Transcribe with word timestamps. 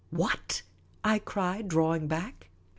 "What?" 0.23 0.63
I 1.13 1.19
cried, 1.19 1.67
drawing 1.67 2.07
back. 2.07 2.49